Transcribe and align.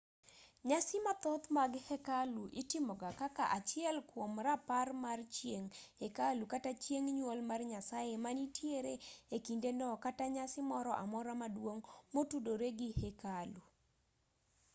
nyasi 0.69 0.97
mathoth 1.05 1.45
mag 1.57 1.71
hekalu 1.87 2.43
itimoga 2.61 3.09
kaka 3.21 3.43
achiel 3.57 3.97
kwom 4.09 4.33
rapar 4.47 4.87
mar 5.03 5.19
chieng' 5.35 5.71
hekalu 6.01 6.43
kata 6.53 6.71
chieng' 6.83 7.09
nyuol 7.17 7.39
mar 7.49 7.61
nyasaye 7.71 8.13
manitiere 8.25 8.95
e 9.35 9.37
kindeno 9.45 9.87
kata 10.05 10.25
nyasi 10.35 10.59
moro 10.71 10.91
amora 11.03 11.33
maduong' 11.41 11.83
motudore 12.13 12.69
gi 12.79 12.89
hekalu 13.01 13.61